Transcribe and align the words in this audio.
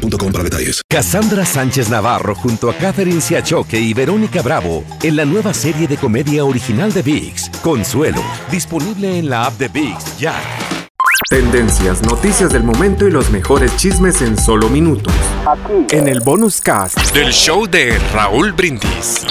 boostmobile.com 0.00 0.32
para 0.32 0.44
detalles. 0.44 0.82
Cassandra 0.88 1.44
Sánchez 1.44 1.88
Navarro 1.88 2.34
junto 2.34 2.70
a 2.70 2.74
Catherine 2.74 3.20
Siachoque 3.20 3.78
y 3.78 3.94
Verónica 3.94 4.42
Bravo 4.42 4.84
en 5.02 5.16
la 5.16 5.24
nueva 5.24 5.54
serie 5.54 5.86
de 5.86 5.96
comedia 5.96 6.44
original 6.44 6.92
de 6.92 7.02
VIX, 7.02 7.50
Consuelo, 7.62 8.22
disponible 8.50 9.18
en 9.18 9.30
la 9.30 9.46
app 9.46 9.58
de 9.58 9.68
VIX 9.68 10.18
ya. 10.18 10.34
Tendencias, 11.28 12.02
noticias 12.02 12.52
del 12.52 12.64
momento 12.64 13.06
y 13.06 13.10
los 13.10 13.30
mejores 13.30 13.76
chismes 13.76 14.20
en 14.20 14.36
solo 14.36 14.68
minutos. 14.68 15.14
Aquí. 15.46 15.96
En 15.96 16.08
el 16.08 16.20
bonus 16.20 16.60
cast 16.60 16.98
del 17.14 17.32
show 17.32 17.66
de 17.66 17.98
Raúl 18.12 18.52
Brindis. 18.52 19.24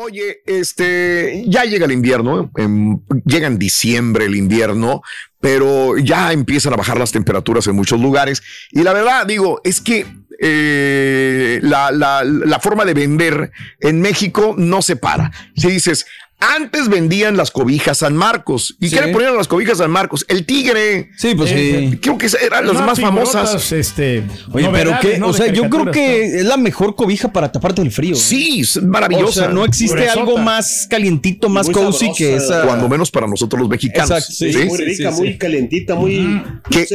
Oye, 0.00 0.42
este, 0.46 1.42
ya 1.48 1.64
llega 1.64 1.84
el 1.84 1.90
invierno, 1.90 2.52
em, 2.56 3.00
llega 3.24 3.48
en 3.48 3.58
diciembre 3.58 4.26
el 4.26 4.36
invierno, 4.36 5.02
pero 5.40 5.98
ya 5.98 6.32
empiezan 6.32 6.72
a 6.72 6.76
bajar 6.76 6.98
las 6.98 7.10
temperaturas 7.10 7.66
en 7.66 7.74
muchos 7.74 8.00
lugares. 8.00 8.40
Y 8.70 8.84
la 8.84 8.92
verdad, 8.92 9.26
digo, 9.26 9.60
es 9.64 9.80
que 9.80 10.06
eh, 10.38 11.58
la, 11.62 11.90
la, 11.90 12.22
la, 12.22 12.60
forma 12.60 12.84
de 12.84 12.94
vender 12.94 13.50
en 13.80 14.00
México 14.00 14.54
no 14.56 14.82
se 14.82 14.94
para. 14.94 15.32
Si 15.56 15.68
dices, 15.68 16.06
antes 16.40 16.88
vendían 16.88 17.36
las 17.36 17.50
cobijas 17.50 17.98
San 17.98 18.16
Marcos. 18.16 18.76
¿Y 18.80 18.90
qué 18.90 19.00
le 19.00 19.08
ponían 19.12 19.34
a 19.34 19.36
las 19.36 19.48
cobijas 19.48 19.78
San 19.78 19.90
Marcos? 19.90 20.24
El 20.28 20.46
tigre. 20.46 21.10
Sí, 21.16 21.34
pues 21.34 21.50
sí. 21.50 21.98
Creo 22.00 22.16
que 22.16 22.28
eran 22.40 22.66
las 22.66 22.76
más 22.76 23.00
famosas. 23.00 23.72
Este, 23.72 24.22
Oye, 24.52 24.68
pero 24.72 24.98
qué, 25.00 25.20
o 25.22 25.32
sea, 25.32 25.52
yo 25.52 25.68
creo 25.68 25.90
que 25.90 26.38
es 26.38 26.44
la 26.44 26.56
mejor 26.56 26.94
cobija 26.94 27.32
para 27.32 27.50
taparte 27.50 27.82
el 27.82 27.90
frío. 27.90 28.14
Sí, 28.14 28.60
es 28.60 28.80
maravillosa. 28.82 29.28
O 29.28 29.32
sea, 29.32 29.48
no 29.48 29.64
existe 29.64 30.08
algo 30.08 30.38
más 30.38 30.86
calientito, 30.88 31.48
más 31.48 31.68
cozy 31.68 32.12
que 32.16 32.36
esa. 32.36 32.62
Cuando 32.62 32.88
menos 32.88 33.10
para 33.10 33.26
nosotros 33.26 33.60
los 33.60 33.68
mexicanos. 33.68 34.10
Exacto, 34.10 34.32
sí, 34.32 34.66
Muy 34.66 34.78
rica, 34.78 35.10
muy 35.10 35.38
calientita, 35.38 35.94
muy. 35.94 36.42
Que, 36.70 36.86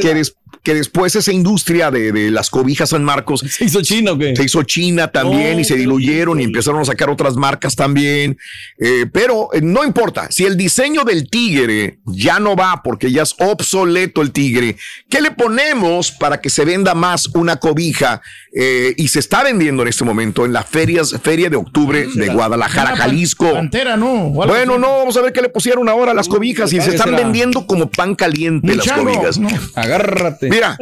que 0.62 0.74
después 0.74 1.16
esa 1.16 1.32
industria 1.32 1.92
de, 1.92 2.32
las 2.32 2.50
cobijas 2.50 2.90
San 2.90 3.04
Marcos 3.04 3.42
se 3.50 3.66
hizo 3.66 3.82
China, 3.82 4.14
¿o 4.14 4.18
qué? 4.18 4.36
Se 4.36 4.44
hizo 4.44 4.64
China 4.64 5.10
también 5.12 5.60
y 5.60 5.64
se 5.64 5.76
diluyeron 5.76 6.40
y 6.40 6.44
empezaron 6.44 6.82
a 6.82 6.86
sacar 6.86 7.10
otras 7.10 7.36
marcas 7.36 7.76
también. 7.76 8.38
Eh, 8.78 9.06
pero 9.12 9.50
eh, 9.54 9.62
no 9.62 9.84
importa, 9.84 10.28
si 10.30 10.46
el 10.46 10.56
diseño 10.56 11.04
del 11.04 11.30
tigre 11.30 12.00
ya 12.06 12.40
no 12.40 12.56
va 12.56 12.82
porque 12.84 13.12
ya 13.12 13.24
es 13.24 13.36
obsoleto 13.40 14.22
el 14.22 14.32
tigre, 14.32 14.78
¿qué 15.10 15.22
le 15.22 15.32
ponemos 15.32 16.12
para 16.12 16.40
que 16.40 16.50
se 16.50 16.66
venda 16.66 16.94
más 16.94 17.28
una 17.34 17.58
cobija? 17.58 18.22
Eh, 18.56 18.94
y 18.98 19.08
se 19.08 19.20
está 19.20 19.44
vendiendo 19.44 19.82
en 19.82 19.90
este 19.90 20.04
momento 20.04 20.46
en 20.46 20.54
la 20.54 20.64
ferias, 20.64 21.16
feria 21.24 21.50
de 21.50 21.56
octubre 21.56 22.08
de 22.14 22.28
Guadalajara, 22.30 22.96
Jalisco. 22.96 23.52
Pantera, 23.52 23.98
no. 23.98 24.30
Bueno, 24.30 24.78
no, 24.78 25.00
vamos 25.00 25.18
a 25.18 25.22
ver 25.22 25.34
qué 25.34 25.42
le 25.42 25.50
pusieron 25.50 25.90
ahora 25.90 26.12
a 26.12 26.14
las 26.14 26.28
cobijas 26.28 26.72
y 26.72 26.80
se 26.80 26.92
están 26.92 27.16
vendiendo 27.16 27.66
como 27.66 27.90
pan 27.90 28.16
caliente 28.16 28.76
las 28.76 28.92
cobijas. 28.92 29.40
Agárrate. 29.76 30.43
Mira, 30.50 30.78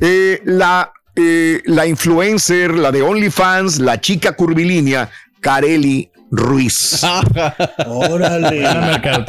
eh, 0.00 0.40
la, 0.44 0.92
eh, 1.16 1.60
la 1.64 1.86
influencer, 1.86 2.74
la 2.74 2.90
de 2.92 3.02
OnlyFans, 3.02 3.78
la 3.78 4.00
chica 4.00 4.32
curvilínea, 4.32 5.10
Carelli 5.40 6.10
Ruiz. 6.30 7.02
Órale. 7.86 8.64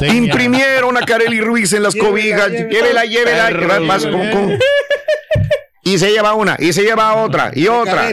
Imprimieron 0.08 0.96
a 0.96 1.00
Carelli 1.00 1.40
Ruiz 1.40 1.72
en 1.72 1.82
las 1.82 1.94
cobijas. 1.94 2.50
Llévela, 2.50 3.04
llévela. 3.04 3.50
llévela 3.50 4.58
y 5.84 5.98
se 5.98 6.10
lleva 6.10 6.34
una, 6.34 6.56
y 6.58 6.72
se 6.72 6.82
lleva 6.82 7.14
otra, 7.14 7.50
y 7.54 7.66
otra. 7.66 8.10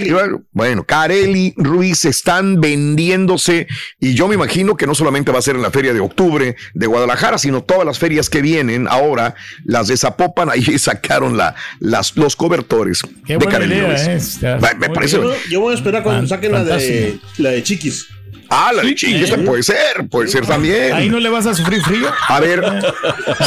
bueno, 0.52 0.84
Carelli, 0.84 1.53
Ruiz 1.56 2.06
están 2.06 2.59
vendiéndose, 2.59 3.68
y 4.00 4.16
yo 4.16 4.28
me 4.28 4.35
imagino 4.35 4.75
que 4.75 4.88
no 4.88 4.96
solamente 4.96 5.31
va 5.31 5.40
a 5.40 5.41
ser 5.41 5.56
en 5.56 5.62
la 5.62 5.72
feria 5.72 5.94
de 5.94 6.00
octubre 6.00 6.56
de 6.74 6.88
Guadalajara, 6.88 7.38
sino 7.38 7.63
todas 7.63 7.85
las 7.85 8.00
ferias 8.00 8.30
que 8.30 8.41
vienen 8.41 8.88
ahora, 8.90 9.35
las 9.66 9.88
de 9.88 9.97
Zapopan, 9.97 10.50
ahí 10.50 10.63
sacaron 10.80 11.38
la, 11.38 11.56
las, 11.80 12.16
los 12.18 12.35
cobertores 12.35 13.02
de 13.28 13.38
Carelli 13.38 13.81
Ruiz. 13.81 14.40
Eh, 14.41 14.57
me, 14.80 14.90
parece. 14.90 15.19
Yo, 15.50 15.62
voy 15.62 15.74
a 15.74 15.78
esperar 15.78 16.03
cuando 16.03 16.28
saquen 16.28 16.51
la 16.51 16.63
de, 16.63 17.19
la 17.38 17.51
de 17.51 17.63
Chiquis. 17.63 18.07
Ah, 18.50 18.72
la 18.74 18.81
de 18.81 18.96
Chiquis, 18.96 19.31
puede 19.46 19.62
ser, 19.62 20.07
puede 20.09 20.28
ser 20.28 20.46
también. 20.46 20.94
Ahí 20.94 21.07
no 21.07 21.19
le 21.19 21.30
vas 21.30 21.46
a 21.46 21.53
sufrir 21.53 21.81
frío. 21.84 22.09
A 22.28 22.40
ver. 22.40 22.63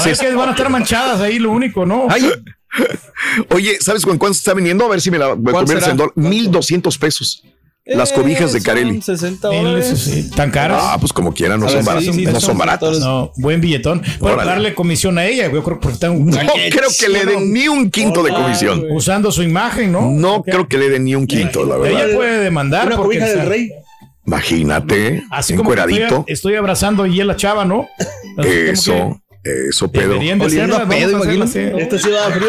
es 0.06 0.20
que 0.20 0.32
van 0.32 0.50
a 0.50 0.52
estar 0.52 0.70
manchadas 0.70 1.20
ahí, 1.20 1.40
lo 1.40 1.50
único, 1.50 1.84
¿no? 1.84 2.06
Ay, 2.08 2.30
Oye, 3.50 3.78
¿sabes 3.80 4.04
con 4.04 4.18
cuánto 4.18 4.34
se 4.34 4.38
está 4.40 4.54
vendiendo? 4.54 4.84
A 4.84 4.88
ver 4.88 5.00
si 5.00 5.10
me 5.10 5.18
la 5.18 5.30
conviertes 5.30 5.88
en 5.88 5.96
dólar. 5.96 6.12
1200 6.16 6.98
pesos. 6.98 7.42
Las 7.84 8.12
cobijas 8.12 8.52
de 8.52 8.60
eh, 8.60 8.62
Carelli. 8.62 9.02
60 9.02 9.48
dólares. 9.48 10.30
¿Tan 10.36 10.52
caras? 10.52 10.80
Ah, 10.84 10.96
pues 11.00 11.12
como 11.12 11.34
quieran, 11.34 11.58
no, 11.58 11.68
son, 11.68 11.84
baratas, 11.84 12.16
no 12.16 12.40
son 12.40 12.56
baratas. 12.56 13.00
No, 13.00 13.32
buen 13.36 13.60
billetón. 13.60 14.02
Bueno, 14.20 14.36
darle 14.44 14.72
comisión 14.74 15.18
a 15.18 15.26
ella. 15.26 15.50
Yo 15.50 15.64
creo 15.64 15.80
que 15.80 15.88
No 16.08 16.46
creo 16.70 16.88
que 16.98 17.08
le 17.08 17.24
den 17.24 17.52
ni 17.52 17.68
un 17.68 17.90
quinto 17.90 18.22
de 18.22 18.32
comisión. 18.32 18.86
Usando 18.90 19.32
su 19.32 19.42
imagen, 19.42 19.92
¿no? 19.92 20.10
No 20.10 20.42
creo 20.42 20.68
que 20.68 20.78
le 20.78 20.88
den 20.90 21.04
ni 21.04 21.14
un 21.14 21.26
quinto, 21.26 21.64
la 21.64 21.76
verdad. 21.76 22.04
Ella 22.04 22.16
puede 22.16 22.38
demandar. 22.38 22.86
Una 22.86 22.96
cobija 22.96 23.26
del 23.26 23.46
rey. 23.46 23.70
Imagínate, 24.24 25.24
Así 25.32 25.56
como 25.56 25.74
estoy, 25.74 26.24
estoy, 26.28 26.54
abrazando 26.54 27.06
y 27.06 27.16
la 27.24 27.34
chava, 27.34 27.64
¿no? 27.64 27.88
Eso. 28.38 29.20
Eso, 29.44 29.90
Pedro. 29.90 30.18
Oliendo 30.18 30.76
a 30.76 30.88
pedo, 30.88 31.10
imagínate. 31.10 31.82
Esta 31.82 31.98
ciudad 31.98 32.32
frío 32.32 32.48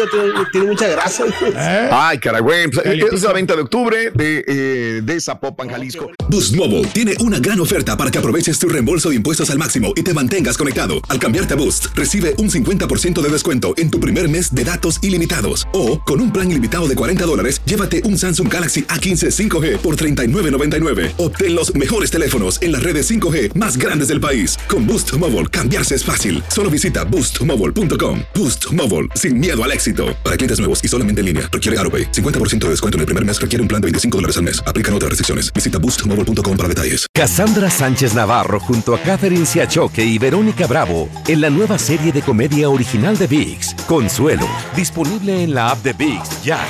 tiene, 0.52 0.66
mucha 0.66 0.86
grasa. 0.88 1.24
¿Eh? 1.26 1.88
Ay, 1.90 2.18
caray, 2.18 2.40
güey. 2.40 2.70
Pues, 2.70 2.86
es 2.86 3.22
la 3.22 3.32
venta 3.32 3.56
de 3.56 3.62
octubre 3.62 4.12
de, 4.14 4.44
eh, 4.46 5.00
de 5.02 5.20
Zapopan, 5.20 5.68
Jalisco. 5.68 6.12
Boost 6.28 6.54
Mobile 6.54 6.86
tiene 6.88 7.14
una 7.20 7.40
gran 7.40 7.58
oferta 7.58 7.96
para 7.96 8.12
que 8.12 8.18
aproveches 8.18 8.58
tu 8.60 8.68
reembolso 8.68 9.10
de 9.10 9.16
impuestos 9.16 9.50
al 9.50 9.58
máximo 9.58 9.92
y 9.96 10.02
te 10.02 10.14
mantengas 10.14 10.56
conectado. 10.56 10.94
Al 11.08 11.18
cambiarte 11.18 11.54
a 11.54 11.56
Boost, 11.56 11.86
recibe 11.96 12.34
un 12.38 12.48
50% 12.48 13.20
de 13.20 13.28
descuento 13.28 13.74
en 13.76 13.90
tu 13.90 13.98
primer 13.98 14.28
mes 14.28 14.54
de 14.54 14.64
datos 14.64 15.00
ilimitados. 15.02 15.66
O, 15.72 16.00
con 16.00 16.20
un 16.20 16.32
plan 16.32 16.48
ilimitado 16.48 16.86
de 16.86 16.94
40 16.94 17.26
dólares, 17.26 17.60
llévate 17.64 18.02
un 18.04 18.16
Samsung 18.16 18.52
Galaxy 18.52 18.84
A15 18.84 19.30
5G 19.30 19.78
por 19.78 19.96
$39.99. 19.96 21.12
Obtén 21.16 21.56
los 21.56 21.74
mejores 21.74 22.12
teléfonos 22.12 22.62
en 22.62 22.70
las 22.70 22.84
redes 22.84 23.10
5G 23.10 23.54
más 23.54 23.76
grandes 23.76 24.08
del 24.08 24.20
país. 24.20 24.56
Con 24.68 24.86
Boost 24.86 25.12
Mobile, 25.18 25.48
cambiarse 25.48 25.96
es 25.96 26.04
fácil. 26.04 26.40
Solo 26.48 26.70
visita 26.70 26.83
Visita 26.84 27.02
boostmobile.com. 27.04 28.20
Boost 28.34 28.70
Mobile, 28.74 29.08
sin 29.14 29.38
miedo 29.38 29.64
al 29.64 29.72
éxito. 29.72 30.14
Para 30.22 30.36
clientes 30.36 30.58
nuevos 30.58 30.84
y 30.84 30.88
solamente 30.88 31.20
en 31.20 31.26
línea, 31.26 31.48
requiere 31.50 31.78
AroPay. 31.78 32.12
50% 32.12 32.58
de 32.58 32.68
descuento 32.68 32.98
en 32.98 33.00
el 33.00 33.06
primer 33.06 33.24
mes 33.24 33.40
requiere 33.40 33.62
un 33.62 33.68
plan 33.68 33.80
de 33.80 33.86
25 33.86 34.18
dólares 34.18 34.36
al 34.36 34.42
mes. 34.42 34.62
Aplican 34.66 34.92
otras 34.92 35.08
restricciones. 35.08 35.50
Visita 35.50 35.78
boostmobile.com 35.78 36.56
para 36.58 36.68
detalles. 36.68 37.06
Cassandra 37.14 37.70
Sánchez 37.70 38.12
Navarro 38.12 38.60
junto 38.60 38.94
a 38.94 38.98
Catherine 39.00 39.46
Siachoque 39.46 40.04
y 40.04 40.18
Verónica 40.18 40.66
Bravo 40.66 41.08
en 41.26 41.40
la 41.40 41.48
nueva 41.48 41.78
serie 41.78 42.12
de 42.12 42.20
comedia 42.20 42.68
original 42.68 43.16
de 43.16 43.28
VIX, 43.28 43.76
Consuelo, 43.86 44.46
disponible 44.76 45.42
en 45.42 45.54
la 45.54 45.70
app 45.70 45.82
de 45.82 45.94
VIX 45.94 46.42
ya. 46.42 46.60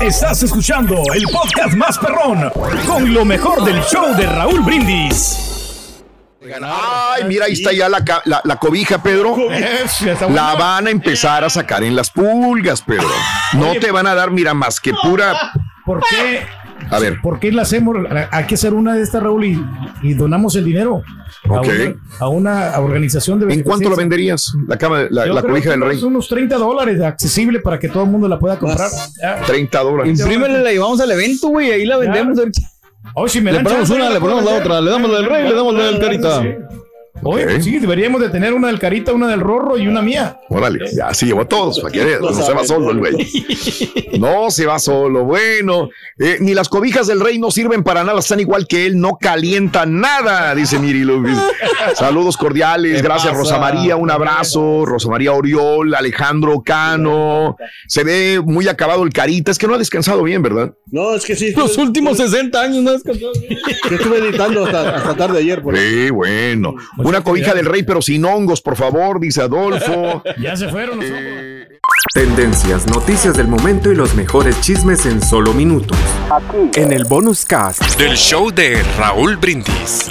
Estás 0.00 0.44
escuchando 0.44 1.02
el 1.12 1.24
podcast 1.24 1.74
más 1.74 1.98
perrón 1.98 2.52
con 2.86 3.12
lo 3.12 3.24
mejor 3.24 3.64
del 3.64 3.82
show 3.82 4.14
de 4.16 4.26
Raúl 4.26 4.60
Brindis. 4.60 5.49
Ay, 6.42 7.24
mira, 7.28 7.44
ahí 7.44 7.52
está 7.52 7.72
ya 7.72 7.88
la, 7.88 8.02
la, 8.24 8.56
cobija, 8.56 9.02
Pedro. 9.02 9.36
La 10.30 10.54
van 10.54 10.86
a 10.86 10.90
empezar 10.90 11.44
a 11.44 11.50
sacar 11.50 11.84
en 11.84 11.94
las 11.94 12.10
pulgas, 12.10 12.82
Pedro. 12.82 13.08
No 13.54 13.74
te 13.74 13.90
van 13.90 14.06
a 14.06 14.14
dar, 14.14 14.30
mira, 14.30 14.54
más 14.54 14.80
que 14.80 14.94
pura. 14.94 15.52
¿Por 15.84 16.00
qué? 16.08 16.40
A 16.90 16.98
ver. 16.98 17.20
¿Por 17.22 17.38
qué 17.38 17.52
la 17.52 17.62
hacemos? 17.62 17.96
Hay 18.30 18.44
que 18.46 18.54
hacer 18.54 18.72
una 18.72 18.94
de 18.94 19.02
estas, 19.02 19.22
Raúl, 19.22 19.44
y, 19.44 20.14
donamos 20.14 20.56
el 20.56 20.64
dinero. 20.64 21.02
A, 22.18 22.28
una, 22.28 22.78
organización 22.78 23.38
de 23.40 23.52
¿En 23.52 23.62
cuánto 23.62 23.90
la 23.90 23.96
venderías? 23.96 24.52
La, 24.66 24.78
cama, 24.78 25.06
la, 25.10 25.42
cobija 25.42 25.70
del 25.70 25.82
rey. 25.82 26.02
unos 26.02 26.28
30 26.28 26.56
dólares 26.56 27.00
accesible 27.02 27.60
para 27.60 27.78
que 27.78 27.88
todo 27.88 28.04
el 28.04 28.10
mundo 28.10 28.28
la 28.28 28.38
pueda 28.38 28.58
comprar. 28.58 28.90
30 29.46 29.78
dólares. 29.80 30.18
Imprímele, 30.18 30.62
la 30.62 30.70
llevamos 30.70 31.00
al 31.00 31.10
evento, 31.10 31.48
güey, 31.48 31.70
ahí 31.70 31.84
la 31.84 31.98
vendemos. 31.98 32.38
Oh, 33.14 33.28
si 33.28 33.40
me 33.40 33.52
le 33.52 33.60
ponemos 33.60 33.90
una, 33.90 34.10
le 34.10 34.20
ponemos 34.20 34.44
la 34.44 34.52
otra, 34.52 34.80
le 34.80 34.90
damos 34.90 35.10
la 35.10 35.16
del 35.18 35.26
rey, 35.26 35.48
le 35.48 35.54
damos 35.54 35.74
la 35.74 35.84
del 35.84 35.98
carita. 35.98 36.42
Oye, 37.22 37.44
pues 37.44 37.64
sí, 37.64 37.78
deberíamos 37.78 38.20
de 38.20 38.30
tener 38.30 38.54
una 38.54 38.68
del 38.68 38.78
Carita, 38.78 39.12
una 39.12 39.28
del 39.28 39.40
Rorro 39.40 39.76
y 39.76 39.86
una 39.86 40.00
mía. 40.00 40.40
Órale, 40.48 40.78
ya 40.94 41.12
se 41.12 41.26
llevó 41.26 41.42
a 41.42 41.44
todos, 41.48 41.80
para 41.80 41.92
que 41.92 42.18
no, 42.20 42.32
se 42.32 42.52
va 42.52 42.64
solo 42.64 42.90
el 42.90 42.98
güey. 42.98 43.14
No 44.18 44.50
se 44.50 44.66
va 44.66 44.78
solo. 44.78 45.24
Bueno, 45.24 45.88
eh, 46.18 46.36
ni 46.40 46.52
las 46.52 46.68
cobijas 46.68 47.06
del 47.06 47.20
rey 47.20 47.38
no 47.38 47.50
sirven 47.50 47.82
para 47.82 48.04
nada, 48.04 48.18
están 48.18 48.40
igual 48.40 48.66
que 48.66 48.86
él, 48.86 49.00
no 49.00 49.16
calienta 49.18 49.86
nada, 49.86 50.54
dice 50.54 50.78
Miri 50.78 51.04
Lupis. 51.04 51.38
Saludos 51.94 52.36
cordiales, 52.36 53.02
gracias 53.02 53.34
Rosa 53.34 53.58
María, 53.58 53.96
un 53.96 54.10
abrazo, 54.10 54.84
Rosa 54.84 55.08
María 55.08 55.32
Oriol, 55.32 55.94
Alejandro 55.94 56.62
Cano. 56.62 57.56
Se 57.86 58.04
ve 58.04 58.40
muy 58.44 58.68
acabado 58.68 59.02
el 59.02 59.12
Carita, 59.12 59.50
es 59.50 59.58
que 59.58 59.66
no 59.66 59.74
ha 59.74 59.78
descansado 59.78 60.22
bien, 60.22 60.42
¿verdad? 60.42 60.74
No, 60.90 61.14
es 61.14 61.24
que 61.24 61.36
sí. 61.36 61.52
Los 61.52 61.78
últimos 61.78 62.16
60 62.16 62.60
años 62.60 62.82
no 62.82 62.90
ha 62.90 62.92
descansado 62.94 63.32
bien. 63.40 63.58
Yo 63.88 63.96
estuve 63.96 64.18
editando 64.18 64.66
hasta, 64.66 65.14
tarde 65.14 65.38
ayer. 65.38 65.62
Por 65.62 65.76
sí, 65.76 66.10
bueno. 66.10 66.74
Una 67.04 67.22
cobija 67.22 67.54
del 67.54 67.66
rey, 67.66 67.82
pero 67.82 68.02
sin 68.02 68.24
hongos, 68.24 68.60
por 68.60 68.76
favor, 68.76 69.20
dice 69.20 69.42
Adolfo. 69.42 70.22
ya 70.40 70.56
se 70.56 70.68
fueron 70.68 70.98
los 70.98 71.06
eh... 71.08 71.80
Tendencias, 72.14 72.86
noticias 72.86 73.36
del 73.36 73.46
momento 73.46 73.90
y 73.90 73.94
los 73.94 74.14
mejores 74.14 74.60
chismes 74.60 75.06
en 75.06 75.22
solo 75.22 75.52
minutos. 75.52 75.98
Aquí. 76.30 76.80
En 76.80 76.92
el 76.92 77.04
bonus 77.04 77.44
cast 77.44 77.98
del 77.98 78.16
show 78.16 78.50
de 78.50 78.82
Raúl 78.98 79.36
Brindis. 79.36 80.10